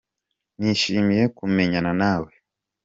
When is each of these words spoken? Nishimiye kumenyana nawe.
Nishimiye 0.61 1.23
kumenyana 1.37 1.91
nawe. 2.01 2.31